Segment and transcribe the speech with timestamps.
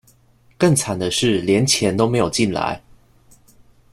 [0.57, 2.81] 更慘的是連錢都沒有進來